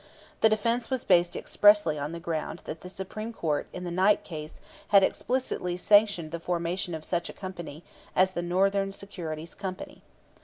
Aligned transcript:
The 0.39 0.49
defense 0.49 0.89
was 0.89 1.03
based 1.03 1.35
expressly 1.35 1.99
on 1.99 2.11
the 2.11 2.19
ground 2.19 2.63
that 2.65 2.81
the 2.81 2.89
Supreme 2.89 3.31
Court 3.31 3.67
in 3.71 3.83
the 3.83 3.91
Knight 3.91 4.23
case 4.23 4.59
had 4.87 5.03
explicitly 5.03 5.77
sanctioned 5.77 6.31
the 6.31 6.39
formation 6.39 6.95
of 6.95 7.05
such 7.05 7.29
a 7.29 7.33
company 7.33 7.83
as 8.15 8.31
the 8.31 8.41
Northern 8.41 8.91
Securities 8.91 9.53
Company. 9.53 10.01